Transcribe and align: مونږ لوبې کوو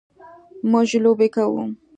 مونږ 0.71 0.89
لوبې 1.03 1.27
کوو 1.35 1.61